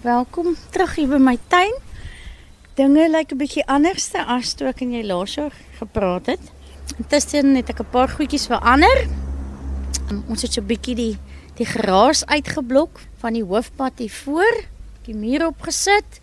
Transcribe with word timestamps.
welkom 0.00 0.54
terug 0.72 0.94
hier 0.96 1.08
by 1.10 1.18
my 1.20 1.34
tuin. 1.52 1.74
Dinge 2.78 3.04
lyk 3.12 3.32
'n 3.32 3.38
bietjie 3.38 3.66
anderste 3.68 4.24
as 4.24 4.54
toe 4.56 4.68
ek 4.68 4.80
en 4.80 4.92
jy 4.92 5.04
laas 5.04 5.34
jaar 5.36 5.52
gepraat 5.76 6.26
het. 6.26 6.40
Intussen 6.96 7.54
het 7.56 7.68
ek 7.68 7.80
'n 7.80 7.90
paar 7.92 8.08
goedjies 8.08 8.46
verander. 8.48 9.08
Ons 10.28 10.42
het 10.42 10.52
so 10.52 10.60
'n 10.60 10.66
bietjie 10.66 10.94
die 10.94 11.18
die 11.56 11.66
gras 11.66 12.24
uitgeblok 12.24 13.00
van 13.20 13.32
die 13.34 13.44
hoofpad 13.44 13.98
hier 13.98 14.10
voor, 14.24 14.64
die 15.04 15.14
muur 15.14 15.46
opgesit. 15.46 16.20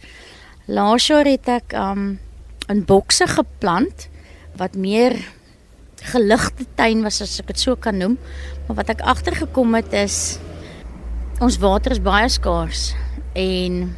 Laas 0.66 1.08
jaar 1.08 1.26
het 1.26 1.48
ek 1.48 1.74
um 1.74 2.20
in 2.70 2.86
bokse 2.86 3.28
geplant 3.28 4.10
wat 4.58 4.76
meer 4.76 5.14
geligte 6.02 6.66
tuin 6.76 7.04
was 7.04 7.22
as 7.22 7.40
ek 7.40 7.48
dit 7.48 7.60
so 7.60 7.76
kan 7.76 7.98
noem. 7.98 8.18
Maar 8.68 8.76
wat 8.76 8.90
ek 8.90 9.02
agtergekom 9.02 9.76
het 9.76 9.94
is 9.94 10.40
ons 11.40 11.58
water 11.58 11.92
is 11.92 12.02
baie 12.02 12.30
skaars 12.30 12.96
en 13.38 13.96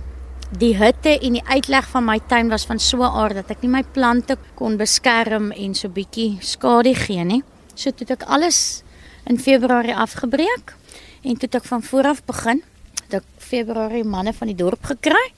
die 0.59 0.73
hitte 0.75 1.13
en 1.15 1.37
die 1.37 1.45
uitleg 1.45 1.87
van 1.91 2.05
my 2.07 2.17
tuin 2.27 2.49
was 2.51 2.65
van 2.67 2.79
so 2.79 2.97
'n 3.03 3.15
aard 3.21 3.35
dat 3.35 3.51
ek 3.51 3.61
nie 3.61 3.71
my 3.71 3.83
plante 3.83 4.37
kon 4.55 4.77
beskerm 4.77 5.51
en 5.51 5.75
so 5.75 5.87
bietjie 5.87 6.37
skade 6.41 6.95
gee 6.95 7.23
nie. 7.23 7.43
So 7.75 7.91
toe 7.91 8.07
het 8.07 8.21
ek 8.21 8.27
alles 8.27 8.83
in 9.25 9.39
Februarie 9.39 9.95
afgebreek 9.95 10.75
en 11.23 11.33
toe 11.37 11.47
het 11.47 11.55
ek 11.55 11.65
van 11.65 11.83
voor 11.83 12.03
af 12.03 12.25
begin. 12.25 12.63
Toe 13.09 13.19
ek 13.19 13.25
Februarie 13.37 14.03
manne 14.03 14.33
van 14.33 14.47
die 14.47 14.55
dorp 14.55 14.83
gekry 14.83 15.31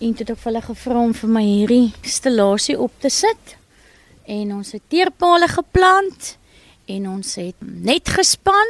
en 0.00 0.14
toe 0.14 0.24
het 0.24 0.30
ek 0.30 0.38
vir 0.38 0.52
hulle 0.52 0.62
gevra 0.62 0.98
om 0.98 1.14
vir 1.14 1.30
my 1.30 1.42
hierdie 1.42 1.92
stellasie 2.02 2.78
op 2.78 2.92
te 2.98 3.10
sit. 3.10 3.56
En 4.26 4.54
ons 4.54 4.72
het 4.72 4.82
teerpale 4.88 5.48
geplant 5.48 6.38
en 6.86 7.08
ons 7.08 7.34
het 7.34 7.56
net 7.60 8.08
gespan 8.08 8.68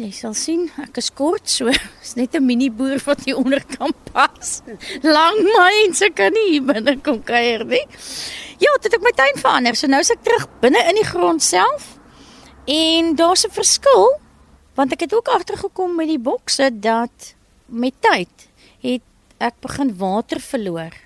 Jy 0.00 0.08
sal 0.16 0.32
sien, 0.32 0.62
ek 0.80 0.96
is 1.02 1.10
kort 1.12 1.50
so. 1.52 1.68
Dis 2.00 2.14
net 2.16 2.32
'n 2.38 2.46
mini 2.46 2.70
boer 2.72 2.96
wat 3.04 3.24
hier 3.26 3.36
onder 3.36 3.60
kan 3.60 3.92
pas. 4.12 4.62
Lang 5.04 5.36
mense 5.44 6.08
kan 6.16 6.32
nie 6.32 6.46
hier 6.54 6.64
binne 6.64 6.96
kom 7.04 7.20
kuier 7.20 7.64
nie. 7.68 7.84
Ja, 8.56 8.72
dit 8.80 8.88
het 8.88 8.96
ek 8.96 9.04
my 9.04 9.12
tuin 9.12 9.36
verander. 9.36 9.76
So 9.76 9.86
nou 9.92 10.00
is 10.00 10.10
ek 10.10 10.24
terug 10.24 10.48
binne 10.62 10.80
in 10.88 10.96
die 10.96 11.04
grond 11.04 11.42
self. 11.44 11.98
En 12.64 13.14
daar's 13.16 13.44
'n 13.44 13.52
verskil 13.52 14.16
want 14.74 14.92
ek 14.92 15.00
het 15.00 15.14
ook 15.14 15.28
agtergekom 15.28 15.96
met 15.96 16.08
die 16.08 16.18
bokse 16.18 16.70
dat 16.72 17.34
met 17.66 17.92
tyd 18.00 18.48
het 18.80 19.04
ek 19.38 19.60
begin 19.60 19.92
water 19.98 20.40
verloor. 20.40 20.96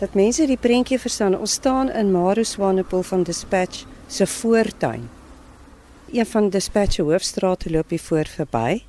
Dat 0.00 0.14
mense 0.14 0.46
die 0.46 0.58
prentjie 0.58 0.98
verstaan. 0.98 1.38
Ons 1.38 1.52
staan 1.52 1.90
in 1.90 2.10
Maro 2.10 2.42
Swanepoel 2.42 3.02
van 3.02 3.22
Dispatch 3.22 3.84
se 4.08 4.26
voortuin 4.26 5.19
een 6.12 6.26
van 6.26 6.48
Dispatch 6.50 6.92
se 6.92 7.02
hoofstrate 7.02 7.70
loop 7.70 7.90
hier 7.90 8.00
voor 8.00 8.26
verby. 8.26 8.82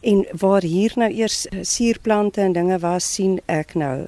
En 0.00 0.26
waar 0.32 0.62
hier 0.62 0.92
nou 0.94 1.12
eers 1.12 1.46
eh, 1.48 1.58
suurplante 1.62 2.40
en 2.40 2.52
dinge 2.52 2.78
was, 2.78 3.14
sien 3.14 3.40
ek 3.46 3.74
nou 3.74 4.06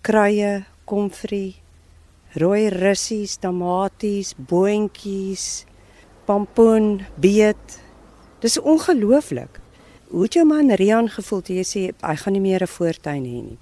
kruie, 0.00 0.64
komfrie, 0.84 1.56
rooi 2.38 2.68
russies, 2.68 3.36
tamaties, 3.36 4.34
boontjies, 4.36 5.64
pompoen, 6.24 7.06
beet. 7.14 7.80
Dis 8.40 8.60
ongelooflik. 8.60 9.60
Hoe 10.08 10.22
het 10.22 10.34
jou 10.38 10.46
man 10.46 10.70
Rian 10.70 11.08
gevoel 11.10 11.42
toe 11.42 11.56
jy 11.56 11.66
sê 11.66 11.84
hy 12.00 12.16
gaan 12.16 12.32
nie 12.32 12.40
meer 12.42 12.62
'n 12.62 12.74
voortuin 12.78 13.24
hê 13.24 13.40
nie? 13.42 13.58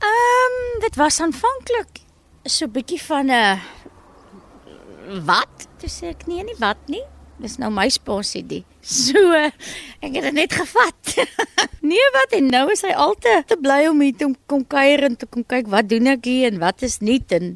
Ehm 0.00 0.54
um, 0.54 0.80
dit 0.80 0.96
was 0.96 1.20
aanvanklik 1.20 2.08
so 2.44 2.64
'n 2.64 2.72
bietjie 2.72 3.02
van 3.02 3.30
'n 3.30 3.60
wat? 5.26 5.68
Toe 5.80 5.90
sê 5.90 6.12
ek 6.12 6.26
nee, 6.30 6.44
nie 6.44 6.56
wat 6.60 6.80
nie. 6.90 7.04
Dis 7.38 7.54
nou 7.62 7.70
my 7.70 7.86
spasie 7.92 8.42
die. 8.46 8.64
So 8.82 9.20
ek 9.38 10.14
het 10.14 10.24
dit 10.28 10.34
net 10.34 10.54
gevat. 10.56 11.12
nee, 11.90 12.06
wat 12.16 12.34
en 12.38 12.48
nou 12.50 12.64
is 12.74 12.82
hy 12.86 12.94
altyd 12.96 13.46
te 13.50 13.58
bly 13.60 13.84
om 13.90 14.00
hier 14.02 14.16
te 14.18 14.30
kom 14.50 14.64
kuier 14.66 15.06
en 15.06 15.18
te 15.18 15.28
kom 15.30 15.46
kyk 15.46 15.70
wat 15.70 15.90
doen 15.90 16.10
ek 16.14 16.26
hier 16.26 16.50
en 16.50 16.58
wat 16.62 16.82
is 16.86 16.98
nuut 17.04 17.30
en 17.36 17.54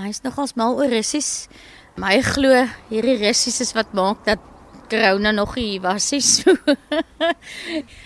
hy's 0.00 0.20
nogals 0.26 0.56
mal 0.60 0.76
oor 0.76 0.92
russies. 0.92 1.48
My 1.96 2.18
glo 2.20 2.66
hierdie 2.90 3.16
russies 3.22 3.62
is 3.64 3.72
wat 3.76 3.94
maak 3.96 4.26
dat 4.28 4.42
corona 4.90 5.32
nog 5.32 5.54
hier 5.56 5.80
was 5.80 6.10
hy 6.14 6.20
so. 6.34 6.54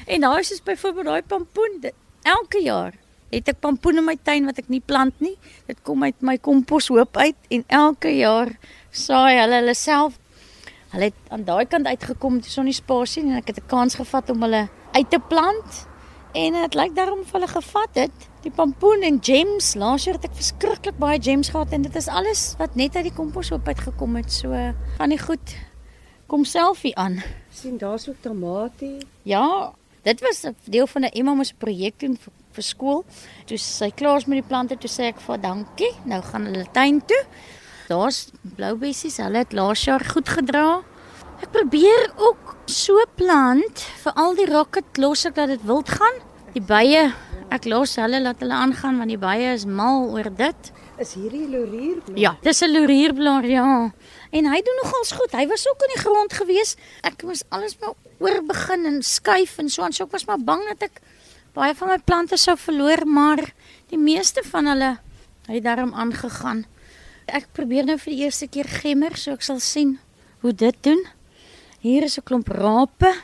en 0.06 0.20
daar 0.20 0.40
is 0.40 0.62
byvoorbeeld 0.64 1.10
daai 1.10 1.22
pompoen 1.22 1.90
elke 2.22 2.62
jaar 2.62 2.94
het 3.30 3.48
ek 3.48 3.60
pompoen 3.62 4.00
in 4.02 4.06
my 4.06 4.16
tuin 4.22 4.48
wat 4.48 4.58
ek 4.58 4.70
nie 4.72 4.82
plant 4.82 5.14
nie. 5.22 5.36
Dit 5.66 5.82
kom 5.86 6.02
uit 6.02 6.18
my 6.22 6.36
komposhoop 6.38 7.16
uit 7.16 7.36
en 7.50 7.64
elke 7.68 8.12
jaar 8.16 8.50
saai 8.90 9.38
hulle 9.38 9.60
hulle 9.60 9.74
self. 9.78 10.18
Hulle 10.90 11.10
het 11.12 11.30
aan 11.30 11.44
daai 11.46 11.66
kant 11.70 11.86
uitgekom 11.86 12.40
toe 12.42 12.50
sonnie 12.50 12.74
spasie 12.74 13.22
en 13.22 13.38
ek 13.38 13.52
het 13.52 13.62
'n 13.62 13.68
kans 13.70 13.94
gevat 13.94 14.30
om 14.30 14.42
hulle 14.42 14.68
uit 14.92 15.10
te 15.10 15.18
plant. 15.18 15.86
En 16.34 16.52
dit 16.52 16.74
lyk 16.74 16.94
daarom 16.94 17.20
of 17.20 17.32
hulle 17.32 17.46
gevat 17.46 17.94
het. 17.94 18.28
Die 18.42 18.50
pompoen 18.50 19.02
en 19.02 19.18
gems, 19.22 19.74
laas 19.74 20.04
jaar 20.04 20.14
het 20.14 20.24
ek 20.24 20.34
verskriklik 20.34 20.98
baie 20.98 21.18
gems 21.22 21.48
gehad 21.48 21.72
en 21.72 21.82
dit 21.82 21.96
is 21.96 22.08
alles 22.08 22.54
wat 22.58 22.74
net 22.74 22.96
uit 22.96 23.04
die 23.04 23.16
komposhoop 23.16 23.66
uitgekom 23.66 24.16
het. 24.16 24.32
So 24.32 24.54
van 24.96 25.08
die 25.08 25.18
goed 25.18 25.56
kom 26.26 26.44
selfie 26.44 26.96
aan. 26.96 27.22
sien 27.50 27.78
daar's 27.78 28.08
ook 28.08 28.20
tamatie. 28.20 28.98
Ja, 29.22 29.72
dit 30.02 30.20
was 30.20 30.46
'n 30.46 30.56
deel 30.64 30.86
van 30.86 31.02
'n 31.02 31.12
Emma 31.12 31.42
se 31.44 31.54
projek 31.54 31.98
doen 31.98 32.18
vir 32.56 32.66
skool. 32.66 33.04
Toe 33.46 33.58
sy 33.58 33.90
klaar 33.90 34.20
is 34.20 34.26
met 34.26 34.42
die 34.42 34.48
plante, 34.48 34.76
toe 34.76 34.90
sê 34.90 35.10
ek 35.10 35.20
vir 35.24 35.40
dankie. 35.42 35.90
Nou 36.04 36.20
gaan 36.22 36.46
hulle 36.50 36.66
tuin 36.74 37.00
toe. 37.00 37.22
Daar's 37.90 38.30
blou 38.56 38.76
bessies. 38.78 39.18
Hulle 39.22 39.44
het 39.44 39.52
laas 39.56 39.84
jaar 39.84 40.04
goed 40.12 40.28
gedra. 40.28 40.82
Ek 41.40 41.50
probeer 41.54 42.10
ook 42.20 42.56
so 42.70 43.00
plant 43.16 43.86
vir 44.02 44.18
al 44.20 44.36
die 44.36 44.48
rocket 44.50 45.00
los 45.00 45.24
ek 45.26 45.38
dat 45.38 45.48
dit 45.54 45.62
wild 45.66 45.88
gaan. 45.88 46.20
Die 46.54 46.62
bye, 46.62 47.08
ek 47.54 47.66
los 47.70 47.96
hulle 47.98 48.20
laat 48.22 48.42
hulle 48.44 48.54
aangaan 48.54 49.00
want 49.00 49.10
die 49.10 49.20
bye 49.20 49.54
is 49.54 49.64
mal 49.66 50.10
oor 50.12 50.28
dit. 50.36 50.70
Is 51.00 51.14
hierdie 51.16 51.46
lorierblaar? 51.48 52.18
Ja, 52.20 52.34
dis 52.44 52.60
'n 52.60 52.72
lorierblaar, 52.72 53.46
ja. 53.46 53.92
En 54.30 54.46
hy 54.52 54.60
doen 54.62 54.78
nogals 54.82 55.12
goed. 55.12 55.32
Hy 55.32 55.46
was 55.48 55.68
ook 55.68 55.80
in 55.86 55.92
die 55.94 56.02
grond 56.02 56.32
gewees. 56.32 56.76
Ek 57.02 57.22
moes 57.22 57.42
alles 57.48 57.78
maar 57.80 57.94
oor 58.18 58.42
begin 58.44 58.84
en 58.86 59.02
skuif 59.02 59.58
en 59.58 59.68
so 59.68 59.82
en 59.82 59.92
so 59.92 60.04
ek 60.04 60.12
was 60.12 60.26
maar 60.26 60.38
bang 60.38 60.60
dat 60.68 60.90
ek 60.90 61.00
baie 61.54 61.74
van 61.74 61.88
my 61.88 61.98
plante 61.98 62.36
sou 62.36 62.56
verloor, 62.58 63.06
maar 63.06 63.42
die 63.90 63.98
meeste 63.98 64.42
van 64.46 64.66
hulle 64.66 64.98
het 65.48 65.64
daarom 65.64 65.94
aangegaan. 65.94 66.64
Ek 67.26 67.48
probeer 67.52 67.84
nou 67.84 67.98
vir 67.98 68.12
die 68.12 68.22
eerste 68.24 68.46
keer 68.50 68.68
gemmer, 68.80 69.16
so 69.16 69.32
ek 69.32 69.42
sal 69.42 69.60
sien 69.60 69.98
hoe 70.40 70.52
dit 70.52 70.76
doen. 70.86 71.02
Hier 71.80 72.02
is 72.02 72.18
'n 72.18 72.22
klomp 72.24 72.48
rape. 72.48 73.14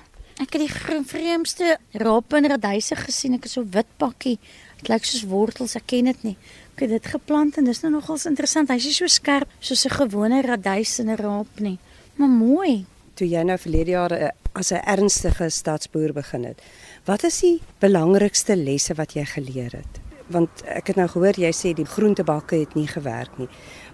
Ek 0.40 0.52
het 0.52 0.60
die 0.60 1.02
vreemdste 1.04 1.78
rape 1.92 2.36
en 2.36 2.46
radyse 2.46 2.96
gesien. 2.96 3.34
Ek 3.34 3.44
is 3.44 3.52
so 3.52 3.64
wit 3.64 3.86
pakkie. 3.98 4.38
Dit 4.78 4.88
lyk 4.88 5.04
soos 5.04 5.24
wortels, 5.24 5.76
ek 5.76 5.86
ken 5.86 6.04
dit 6.04 6.22
nie. 6.22 6.36
Ek 6.76 6.80
het 6.80 6.90
dit 6.90 7.06
geplant 7.06 7.56
en 7.56 7.64
dis 7.64 7.80
nou 7.82 7.92
nogals 7.92 8.26
interessant. 8.26 8.68
Hy's 8.68 8.84
nie 8.84 8.92
so 8.92 9.06
skerp 9.06 9.48
soos 9.60 9.86
'n 9.86 9.96
gewone 9.96 10.42
radys 10.42 10.98
en 11.00 11.08
'n 11.10 11.16
raap 11.16 11.60
nie, 11.60 11.78
maar 12.16 12.28
mooi. 12.28 12.84
Toe 13.14 13.26
jy 13.26 13.42
nou 13.42 13.56
verlede 13.56 13.90
jaar 13.90 14.12
eh, 14.12 14.30
as 14.52 14.72
'n 14.72 14.84
ernstige 14.84 15.50
stadsboer 15.50 16.12
begin 16.12 16.44
het, 16.44 16.60
Wat 17.06 17.22
is 17.22 17.36
die 17.38 17.60
belangrikste 17.78 18.56
lesse 18.58 18.96
wat 18.98 19.12
jy 19.14 19.22
geleer 19.30 19.76
het? 19.78 19.98
Want 20.34 20.64
ek 20.66 20.90
het 20.90 20.96
nou 20.98 21.06
gehoor 21.12 21.36
jy 21.38 21.52
sê 21.54 21.70
die 21.78 21.86
groentebakke 21.86 22.58
het 22.64 22.74
nie 22.74 22.88
gewerk 22.90 23.36
nie. 23.38 23.46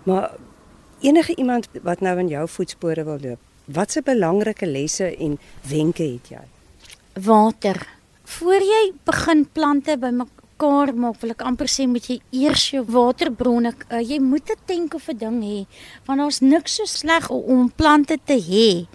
Maar 0.08 0.30
enige 1.04 1.36
iemand 1.36 1.68
wat 1.84 2.00
nou 2.00 2.14
in 2.22 2.30
jou 2.32 2.46
voetspore 2.48 3.04
wil 3.04 3.20
loop, 3.20 3.42
watse 3.68 4.00
belangrike 4.06 4.64
lesse 4.64 5.10
en 5.12 5.36
wenke 5.68 6.06
het 6.14 6.32
jy? 6.32 6.40
Water. 7.28 7.82
Voor 8.38 8.64
jy 8.64 8.82
begin 9.04 9.44
plante 9.44 9.98
bymekaar 10.00 10.94
maak, 10.96 11.20
wil 11.20 11.36
ek 11.36 11.44
amper 11.44 11.68
sê 11.68 11.84
moet 11.84 12.08
jy 12.08 12.16
eers 12.46 12.70
jou 12.72 12.86
waterbronne, 12.96 13.74
uh, 13.90 14.00
jy 14.00 14.22
moet 14.24 14.48
'n 14.48 14.64
tank 14.64 14.94
of 14.94 15.08
'n 15.10 15.18
ding 15.18 15.42
hê, 15.42 15.66
want 16.06 16.20
daar's 16.20 16.40
niks 16.40 16.76
so 16.76 16.84
sleg 16.86 17.28
om 17.28 17.68
plante 17.76 18.16
te 18.24 18.40
hê. 18.40 18.86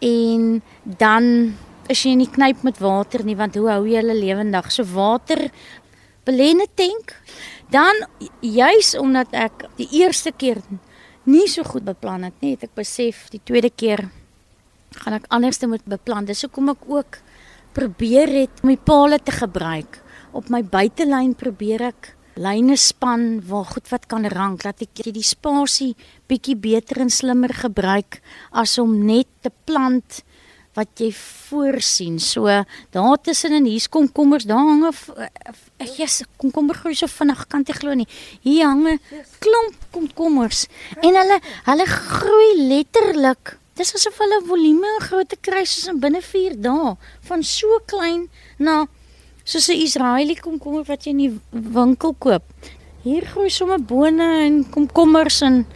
En 0.00 0.62
dan 0.98 1.54
is 1.90 2.04
jy 2.06 2.14
nie 2.18 2.30
knyp 2.30 2.62
met 2.66 2.78
water 2.82 3.24
nie 3.26 3.36
want 3.38 3.58
hoe 3.58 3.68
hou 3.72 3.82
jy 3.88 3.98
hulle 3.98 4.16
lewendig? 4.16 4.70
So 4.70 4.86
water 4.94 5.48
belenne 6.26 6.68
tank. 6.78 7.16
Dan 7.70 8.04
juis 8.42 8.94
omdat 8.98 9.34
ek 9.34 9.66
die 9.78 9.88
eerste 10.02 10.32
keer 10.32 10.62
nie 11.30 11.46
so 11.50 11.64
goed 11.66 11.84
beplan 11.86 12.26
het 12.26 12.38
nie, 12.42 12.54
het 12.56 12.66
ek 12.66 12.74
besef 12.78 13.28
die 13.34 13.42
tweede 13.44 13.70
keer 13.70 14.08
gaan 15.02 15.18
ek 15.20 15.28
anderste 15.30 15.68
moet 15.70 15.84
beplan. 15.86 16.26
Dis 16.26 16.42
hoekom 16.46 16.72
ek 16.72 16.86
ook 16.90 17.20
probeer 17.76 18.30
het 18.40 18.64
om 18.64 18.72
die 18.72 18.80
palle 18.80 19.20
te 19.22 19.34
gebruik. 19.34 20.00
Op 20.34 20.50
my 20.50 20.62
buitelyn 20.66 21.36
probeer 21.38 21.90
ek 21.90 22.14
lyne 22.40 22.76
span 22.78 23.40
waar 23.46 23.68
goed 23.68 23.90
wat 23.90 24.06
kan 24.10 24.26
rank, 24.32 24.64
laat 24.64 24.82
ek 24.82 25.02
die 25.12 25.26
spasie 25.26 25.92
bietjie 26.30 26.56
beter 26.56 27.02
en 27.02 27.10
slimmer 27.12 27.52
gebruik 27.52 28.20
as 28.50 28.78
om 28.78 28.94
net 29.06 29.28
te 29.44 29.52
plant 29.66 30.22
wat 30.80 31.00
jy 31.00 31.10
voorsien. 31.12 32.18
So 32.22 32.48
daar 32.94 33.20
tussenin 33.22 33.68
hier's 33.68 33.88
komkommers, 33.88 34.48
daar 34.48 34.58
hang 34.58 34.84
'n 34.88 35.88
yes, 35.96 36.22
komkommer 36.36 36.74
groei 36.74 36.94
so 36.94 37.06
vinnig 37.06 37.46
kan 37.48 37.64
jy 37.66 37.74
glo 37.74 37.94
nie. 37.94 38.08
Hier 38.42 38.66
hang 38.66 38.86
'n 38.88 39.00
klomp 39.38 39.76
komkommers 39.92 40.66
en 41.02 41.14
hulle 41.20 41.38
hulle 41.64 41.86
groei 41.86 42.50
letterlik. 42.68 43.58
Dis 43.74 43.94
asof 43.94 44.18
hulle 44.18 44.42
volume 44.44 44.86
en 44.96 45.06
grootte 45.08 45.36
kry 45.40 45.64
soos 45.64 45.88
in 45.88 46.00
binne 46.00 46.22
4 46.22 46.56
dae 46.60 46.96
van 47.28 47.42
so 47.42 47.80
klein 47.86 48.28
na 48.58 48.86
soos 49.44 49.68
'n 49.68 49.82
Israeliese 49.86 50.42
komkommer 50.42 50.84
wat 50.84 51.04
jy 51.04 51.10
in 51.10 51.22
die 51.24 51.40
winkel 51.50 52.14
koop. 52.18 52.42
Hier 53.02 53.24
groei 53.24 53.48
sommer 53.48 53.80
bone 53.80 54.44
en 54.44 54.70
komkommers 54.70 55.40
en 55.40 55.66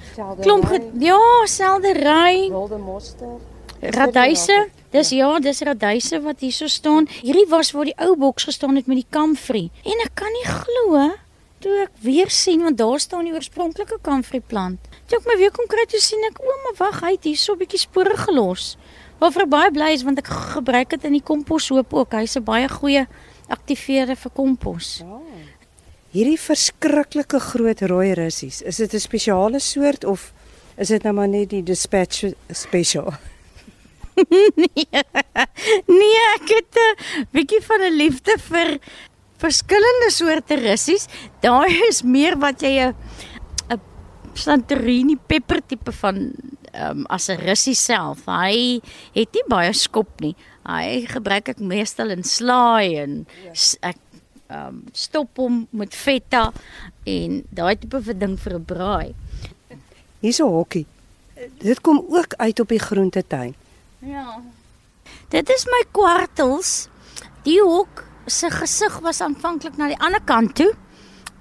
klomp 0.43 0.69
ja, 1.01 1.21
seldery, 1.47 2.51
wilde 2.51 2.79
mosterd, 2.79 3.41
radyse. 3.81 4.69
Dis 4.95 5.11
ja, 5.11 5.27
dis 5.43 5.59
radyse 5.67 6.21
wat 6.23 6.43
hierso 6.45 6.69
staan. 6.71 7.09
Hierdie 7.11 7.49
was 7.51 7.73
waar 7.75 7.89
die 7.89 7.97
ou 7.99 8.13
boks 8.15 8.47
gestaan 8.47 8.77
het 8.79 8.87
met 8.87 9.01
die 9.01 9.11
kamfrie. 9.11 9.67
En 9.83 10.03
ek 10.05 10.13
kan 10.21 10.31
nie 10.37 10.45
glo 10.47 11.09
toe 11.65 11.73
ek 11.83 11.97
weer 12.05 12.31
sien 12.31 12.63
want 12.63 12.79
daar 12.79 13.01
staan 13.03 13.27
die 13.27 13.33
oorspronklike 13.35 13.99
kamfrie 14.07 14.43
plant. 14.45 14.79
Toe 15.11 15.19
ek 15.19 15.27
my 15.27 15.37
weer 15.41 15.51
kom 15.51 15.67
kry 15.67 15.89
toe 15.91 15.99
sien 15.99 16.23
ek 16.29 16.39
o, 16.39 16.55
maar 16.67 16.79
wag, 16.79 17.03
hy 17.03 17.13
het 17.17 17.27
hierso 17.27 17.57
'n 17.57 17.63
bietjie 17.65 17.83
spore 17.83 18.15
gelos. 18.23 18.77
Waarvoor 19.19 19.49
baie 19.49 19.71
bly 19.75 19.91
is 19.99 20.07
want 20.07 20.19
ek 20.19 20.31
gebruik 20.31 20.91
dit 20.91 21.05
in 21.05 21.19
die 21.19 21.27
komposhoop 21.27 21.91
ook. 21.93 22.15
Hy's 22.15 22.37
'n 22.37 22.45
baie 22.45 22.69
goeie 22.69 23.09
aktiveerder 23.49 24.15
vir 24.17 24.31
kompos. 24.31 25.03
Ja. 25.03 25.21
Hierdie 26.13 26.39
verskriklike 26.39 27.41
groot 27.41 27.81
rooi 27.83 28.15
russies, 28.15 28.63
is 28.63 28.77
dit 28.77 28.95
'n 28.95 29.01
spesiale 29.01 29.59
soort 29.59 30.05
of 30.05 30.33
is 30.77 30.89
dit 30.89 31.03
nou 31.03 31.15
maar 31.15 31.29
net 31.29 31.51
die 31.51 31.63
dispatch 31.63 32.31
special? 32.53 33.13
Nee. 34.61 35.03
Nee, 36.01 36.21
ek 36.35 36.49
het 36.49 36.79
'n 36.79 37.27
bietjie 37.33 37.63
van 37.63 37.81
'n 37.83 37.97
liefde 37.97 38.35
vir 38.49 38.79
verskillende 39.39 40.11
soorte 40.11 40.57
russies. 40.57 41.07
Daai 41.41 41.73
is 41.89 42.03
meer 42.03 42.39
wat 42.39 42.63
jy 42.63 42.75
'n 42.81 42.95
'n 43.71 43.81
Santorini 44.35 45.17
pepper 45.17 45.61
tipe 45.67 45.93
van 45.93 46.33
um, 46.75 47.07
as 47.07 47.29
'n 47.29 47.39
russie 47.39 47.75
self. 47.75 48.27
Hy 48.27 48.81
het 49.15 49.33
nie 49.33 49.47
baie 49.49 49.73
skop 49.73 50.21
nie. 50.21 50.35
Hy 50.67 51.07
gebruik 51.07 51.49
ek 51.49 51.61
meestal 51.61 52.11
in 52.11 52.25
slaai 52.25 52.97
en 52.97 53.27
ek 53.83 53.97
ehm 54.49 54.69
um, 54.69 54.85
stop 54.93 55.37
hom 55.37 55.67
met 55.73 55.95
feta 55.95 56.53
en 57.05 57.45
daai 57.51 57.77
tipe 57.81 58.01
van 58.03 58.19
ding 58.19 58.37
vir 58.39 58.55
'n 58.55 58.65
braai. 58.65 59.15
Hier's 60.21 60.41
'n 60.41 60.49
hokkie. 60.49 60.87
Dit 61.59 61.81
kom 61.81 62.05
ook 62.09 62.35
uit 62.37 62.61
op 62.61 62.69
die 62.69 62.79
groentetuin. 62.79 63.55
Ja. 64.05 64.43
Dit 65.33 65.49
is 65.49 65.65
my 65.65 65.81
kwartels. 65.97 66.89
Die 67.45 67.61
hok 67.61 68.05
se 68.29 68.51
gesig 68.53 68.99
was 69.05 69.21
aanvanklik 69.25 69.77
na 69.81 69.89
die 69.93 70.01
ander 70.01 70.21
kant 70.25 70.55
toe 70.57 70.73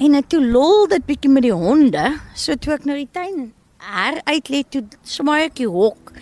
en 0.04 0.16
toe 0.28 0.42
lol 0.44 0.88
dit 0.92 1.04
bietjie 1.08 1.32
met 1.32 1.46
die 1.46 1.56
honde. 1.56 2.04
So 2.36 2.56
toe 2.60 2.76
ek 2.78 2.88
nou 2.88 2.96
die 2.98 3.10
tuin 3.12 3.52
her 3.84 4.22
uitlet 4.30 4.70
toe 4.72 4.84
smaai 5.08 5.50
ek 5.50 5.60
die 5.60 5.70
hok. 5.70 6.14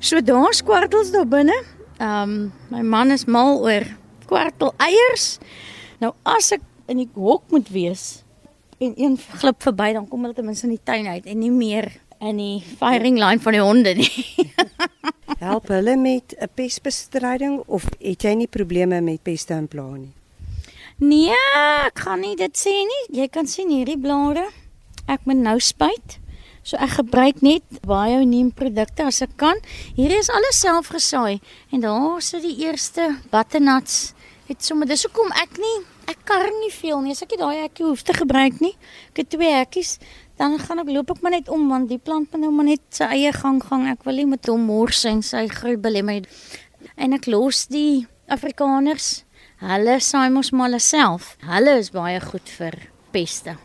So 0.00 0.20
daar's 0.24 0.62
kwartels 0.64 1.12
daar 1.12 1.28
binne. 1.28 1.56
Ehm 2.00 2.34
um, 2.36 2.52
my 2.72 2.82
man 2.82 3.12
is 3.12 3.26
mal 3.28 3.60
oor 3.60 3.84
kwartel 4.28 4.72
eiers. 4.80 5.38
Nou 6.00 6.14
as 6.24 6.52
ek 6.56 6.64
in 6.88 7.04
die 7.04 7.10
hok 7.14 7.44
moet 7.52 7.68
wees 7.72 8.22
en 8.80 8.94
een 8.96 9.18
glip 9.40 9.60
verby 9.62 9.92
dan 9.92 10.08
kom 10.08 10.24
hulle 10.24 10.34
ten 10.36 10.48
minste 10.48 10.64
in 10.68 10.78
die 10.78 10.84
tuin 10.84 11.06
uit 11.06 11.26
en 11.28 11.38
nie 11.38 11.52
meer 11.52 11.92
in 12.20 12.40
die 12.40 12.60
firing 12.80 13.20
line 13.20 13.40
van 13.40 13.56
die 13.56 13.64
honde 13.64 13.96
nie. 14.00 14.12
Help 15.40 15.70
hulle 15.72 15.96
met 15.96 16.34
'n 16.36 16.48
pestbestryding 16.54 17.62
of 17.66 17.84
het 17.98 18.22
jy 18.22 18.34
nie 18.34 18.46
probleme 18.46 19.00
met 19.00 19.22
peste 19.22 19.54
en 19.54 19.68
plaae 19.68 19.98
nie? 19.98 20.12
Nee, 20.98 21.36
ek 21.86 21.94
kan 21.94 22.20
nie 22.20 22.36
dit 22.36 22.58
sê 22.58 22.74
nie. 22.84 23.20
Jy 23.20 23.28
kan 23.28 23.46
sien 23.46 23.70
hierdie 23.70 23.98
blare. 23.98 24.50
Ek 25.08 25.20
moet 25.24 25.36
nou 25.36 25.58
spuit. 25.58 26.18
So 26.62 26.76
ek 26.76 26.90
gebruik 26.90 27.40
net 27.40 27.62
baie 27.88 28.20
neemprodukte 28.24 29.06
as 29.08 29.22
ek 29.22 29.32
kan. 29.36 29.56
Hier 29.96 30.12
is 30.12 30.28
alles 30.28 30.60
self 30.60 30.92
gesaai 30.92 31.40
en 31.72 31.80
daar 31.80 32.20
sit 32.20 32.42
die 32.42 32.66
eerste 32.66 33.16
butternuts. 33.30 34.12
Het 34.46 34.64
sommer 34.64 34.86
dis 34.86 35.04
hoekom 35.04 35.32
ek 35.32 35.56
nie 35.56 35.78
ek 36.10 36.18
kar 36.24 36.50
nie 36.60 36.72
veel 36.74 37.00
nie. 37.00 37.12
As 37.12 37.22
ek 37.22 37.38
daai 37.38 37.62
hekkie 37.62 37.86
hoef 37.86 38.02
te 38.02 38.12
gebruik 38.12 38.60
nie. 38.60 38.74
Ek 39.14 39.22
het 39.22 39.30
twee 39.30 39.54
hekkies 39.54 39.98
dan 40.40 40.56
gaan 40.56 40.80
ek 40.80 40.88
loop 40.88 41.10
ek 41.12 41.20
maar 41.20 41.34
net 41.34 41.50
om 41.52 41.66
want 41.68 41.90
die 41.90 42.00
plant 42.00 42.30
moet 42.32 42.40
nou 42.46 42.50
maar 42.54 42.70
net 42.70 42.84
sy 42.96 43.10
eie 43.12 43.32
gang 43.36 43.58
gang. 43.60 43.84
Ek 43.92 44.06
wil 44.08 44.22
nie 44.22 44.28
met 44.30 44.48
hom 44.48 44.62
mors 44.70 45.02
en 45.08 45.20
sy 45.26 45.44
groei 45.52 45.76
belemmer. 45.76 46.24
En 46.96 47.12
ek 47.12 47.28
los 47.28 47.66
die 47.68 48.06
Afrikaners. 48.32 49.26
Hulle 49.60 49.98
saai 50.00 50.30
mos 50.32 50.54
maar 50.56 50.78
self. 50.80 51.34
Hulle 51.44 51.76
is 51.82 51.92
baie 51.92 52.20
goed 52.24 52.48
vir 52.56 52.78
peste. 53.12 53.58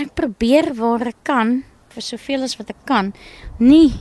Ek 0.00 0.14
probeer 0.16 0.72
waar 0.78 1.04
ek 1.10 1.20
kan 1.28 1.58
vir 1.92 2.04
soveel 2.04 2.46
as 2.48 2.56
wat 2.56 2.72
ek 2.72 2.80
kan 2.88 3.12
nie 3.60 3.92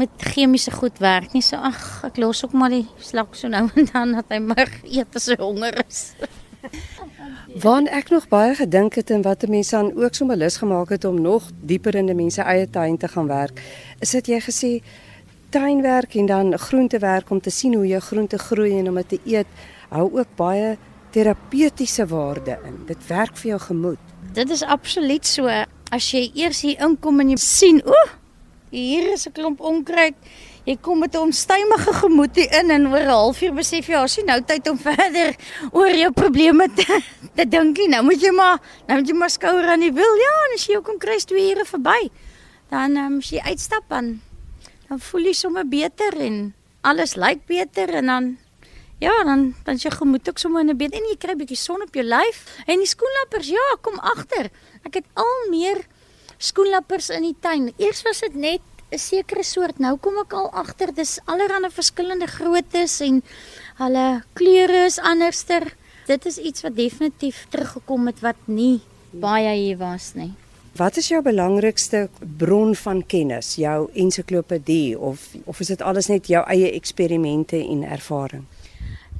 met 0.00 0.24
chemiese 0.32 0.72
goed 0.72 0.96
werk 1.04 1.36
nie. 1.36 1.44
So 1.44 1.60
ag, 1.60 1.82
ek 2.08 2.16
los 2.24 2.40
ook 2.46 2.56
maar 2.56 2.72
die 2.72 2.86
slak 3.04 3.36
so 3.36 3.52
nou 3.52 3.66
en 3.76 3.90
dan 3.92 4.16
dat 4.16 4.32
hy 4.32 4.40
maar 4.48 4.72
eet 4.82 5.20
as 5.20 5.28
hy 5.28 5.36
honger 5.44 5.76
is. 5.84 6.06
Waan 7.62 7.86
ek 7.86 8.10
nog 8.10 8.28
baie 8.28 8.54
gedink 8.54 8.94
het 8.98 9.10
en 9.10 9.22
wat 9.22 9.46
mense 9.48 9.76
aan 9.76 9.92
ook 9.94 10.14
sommer 10.14 10.36
lus 10.36 10.56
gemaak 10.56 10.88
het 10.88 11.04
om 11.04 11.20
nog 11.20 11.50
dieper 11.60 11.94
in 11.94 12.06
die 12.10 12.16
mense 12.16 12.42
eie 12.42 12.70
tuin 12.70 12.96
te 12.96 13.08
gaan 13.08 13.26
werk, 13.26 13.60
is 14.00 14.10
dit 14.16 14.32
jy 14.34 14.40
gesê 14.40 14.70
tuinwerk 15.54 16.14
en 16.18 16.26
dan 16.26 16.58
groentewerk 16.58 17.30
om 17.30 17.40
te 17.40 17.50
sien 17.50 17.74
hoe 17.74 17.86
jou 17.86 18.00
groente 18.00 18.38
groei 18.38 18.78
en 18.78 18.88
om 18.88 18.98
dit 19.02 19.08
te 19.08 19.20
eet, 19.24 19.46
hou 19.88 20.08
ook 20.18 20.34
baie 20.36 20.74
terapeutiese 21.14 22.06
waarde 22.10 22.58
in. 22.66 22.80
Dit 22.88 23.06
werk 23.06 23.36
vir 23.38 23.54
jou 23.54 23.60
gemoed. 23.68 24.12
Dit 24.34 24.50
is 24.50 24.64
absoluut 24.66 25.26
so. 25.26 25.46
As 25.94 26.10
jy 26.10 26.26
eers 26.34 26.64
hier 26.66 26.80
inkom 26.82 27.22
en 27.22 27.30
jy 27.30 27.38
sien, 27.38 27.78
o, 27.86 28.00
hier 28.74 29.12
is 29.12 29.26
'n 29.26 29.32
klomp 29.32 29.60
onkruid 29.60 30.14
jy 30.64 30.76
kom 30.80 30.98
met 30.98 31.14
'n 31.14 31.28
onstuimige 31.28 31.92
gemoed 31.92 32.36
in 32.36 32.70
en 32.70 32.86
oor 32.88 33.04
'n 33.04 33.16
halfuur 33.20 33.54
besef 33.54 33.86
jy 33.86 34.00
jy 34.16 34.24
nou 34.24 34.40
tyd 34.40 34.68
om 34.68 34.78
verder 34.90 35.36
oor 35.72 35.92
jou 35.92 36.12
probleme 36.12 36.68
te, 36.74 37.02
te 37.34 37.44
dink 37.48 37.76
nie. 37.76 37.88
Nou 37.88 38.02
moet 38.02 38.20
jy 38.20 38.32
maar 38.32 38.58
nou 38.88 38.98
moet 38.98 39.08
jy 39.08 39.14
maar 39.14 39.30
skouer 39.30 39.68
aan 39.68 39.80
die 39.80 39.92
wiel. 39.92 40.14
Ja, 40.16 40.34
en 40.48 40.54
as 40.54 40.66
jy 40.66 40.80
kom 40.80 40.98
kry 40.98 41.18
twee 41.18 41.52
ure 41.52 41.64
verby, 41.64 42.10
dan 42.70 42.96
um, 42.96 43.18
as 43.18 43.30
jy 43.30 43.40
uitstap 43.44 43.84
dan 43.88 44.20
dan 44.88 44.98
voel 45.00 45.28
jy 45.28 45.32
sommer 45.32 45.68
beter 45.68 46.16
en 46.20 46.54
alles 46.82 47.16
lyk 47.16 47.46
beter 47.46 47.88
en 47.88 48.06
dan 48.06 48.38
ja, 49.00 49.12
dan 49.24 49.54
dan 49.64 49.76
jy 49.76 49.90
gemoed 49.90 50.28
ook 50.28 50.38
sommer 50.38 50.60
in 50.60 50.70
'n 50.70 50.76
beter 50.76 50.98
en 50.98 51.08
jy 51.10 51.16
kry 51.16 51.32
'n 51.32 51.38
bietjie 51.38 51.60
son 51.60 51.82
op 51.82 51.94
jou 51.94 52.04
lyf 52.04 52.64
en 52.66 52.78
die 52.78 52.88
skoenlappers, 52.88 53.48
ja, 53.48 53.76
kom 53.82 53.98
agter. 53.98 54.50
Ek 54.84 54.94
het 54.94 55.04
al 55.14 55.50
meer 55.50 55.84
skoenlappers 56.44 57.10
in 57.14 57.26
die 57.28 57.36
tuin. 57.40 57.72
Eers 57.80 58.02
was 58.06 58.20
dit 58.24 58.34
net 58.34 58.62
'n 58.92 58.98
sekere 58.98 59.42
soort. 59.42 59.78
Nou 59.78 59.96
kom 59.98 60.18
ek 60.22 60.32
al 60.32 60.50
agter 60.52 60.94
dis 60.94 61.18
allerlei 61.24 61.70
verskillende 61.70 62.26
groottes 62.26 63.00
en 63.00 63.22
hulle 63.78 64.22
kleure 64.34 64.84
is 64.86 64.98
anderster. 64.98 65.74
Dit 66.06 66.26
is 66.26 66.38
iets 66.38 66.62
wat 66.62 66.76
definitief 66.76 67.46
teruggekom 67.50 68.06
het 68.06 68.20
wat 68.20 68.36
nie 68.46 68.80
baie 69.10 69.54
hier 69.56 69.78
was 69.78 70.14
nie. 70.14 70.32
Wat 70.74 70.96
is 70.96 71.08
jou 71.08 71.22
belangrikste 71.22 72.08
bron 72.38 72.74
van 72.74 73.06
kennis? 73.06 73.54
Jou 73.56 73.90
ensiklopedie 73.94 74.98
of 74.98 75.34
of 75.44 75.60
is 75.60 75.70
dit 75.70 75.82
alles 75.82 76.08
net 76.08 76.26
jou 76.26 76.42
eie 76.46 76.72
eksperimente 76.74 77.56
en 77.56 77.82
ervaring? 77.82 78.44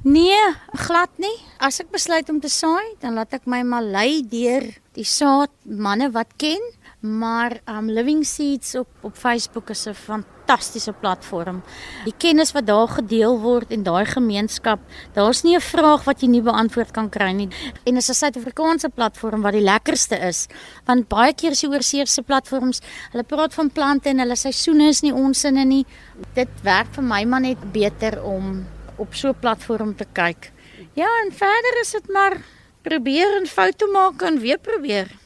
Nee, 0.03 0.41
glad 0.85 1.09
nie. 1.17 1.37
As 1.57 1.79
ek 1.79 1.89
besluit 1.95 2.29
om 2.29 2.39
te 2.39 2.49
saai, 2.49 2.93
dan 3.01 3.15
laat 3.17 3.33
ek 3.33 3.47
my 3.49 3.63
maar 3.63 3.81
lei 3.81 4.21
deur 4.21 4.67
die 4.93 5.07
saad 5.07 5.49
manne 5.63 6.11
wat 6.13 6.35
ken 6.37 6.61
maar 7.05 7.59
um 7.69 7.89
Living 7.89 8.25
Seeds 8.25 8.75
op 8.75 8.87
op 9.01 9.15
Facebook 9.15 9.69
is 9.69 9.85
'n 9.85 9.93
fantastiese 9.93 10.93
platform. 10.93 11.63
Die 12.03 12.13
kennis 12.17 12.51
wat 12.51 12.65
daar 12.65 12.87
gedeel 12.87 13.39
word 13.39 13.71
in 13.71 13.83
daai 13.83 14.05
gemeenskap, 14.05 14.79
daar's 15.13 15.43
nie 15.43 15.55
'n 15.55 15.61
vraag 15.61 16.03
wat 16.03 16.21
jy 16.21 16.27
nie 16.27 16.41
beantwoord 16.41 16.91
kan 16.91 17.09
kry 17.09 17.31
nie. 17.31 17.49
En 17.83 17.95
is 17.95 18.09
'n 18.09 18.13
Suid-Afrikaanse 18.13 18.89
platform 18.89 19.41
wat 19.41 19.53
die 19.53 19.61
lekkerste 19.61 20.17
is, 20.17 20.47
want 20.85 21.07
baie 21.07 21.33
keer 21.33 21.51
is 21.51 21.59
die 21.59 21.69
oorseese 21.69 22.21
platforms, 22.21 22.81
hulle 23.11 23.23
praat 23.23 23.53
van 23.53 23.71
plante 23.71 24.09
en 24.09 24.19
hulle 24.19 24.35
seisoene 24.35 24.87
is 24.87 25.01
nie 25.01 25.13
onsinne 25.13 25.65
nie. 25.65 25.85
Dit 26.33 26.49
werk 26.61 26.87
vir 26.91 27.03
my 27.03 27.23
maar 27.23 27.41
net 27.41 27.71
beter 27.71 28.23
om 28.23 28.65
op 28.97 29.13
so 29.13 29.29
'n 29.29 29.39
platform 29.39 29.95
te 29.95 30.05
kyk. 30.13 30.51
Ja, 30.93 31.07
en 31.25 31.31
verder 31.31 31.79
is 31.81 31.91
dit 31.91 32.09
maar 32.09 32.41
probeer 32.81 33.37
en 33.39 33.47
foute 33.47 33.87
maak 33.91 34.21
en 34.21 34.39
weer 34.39 34.57
probeer. 34.57 35.24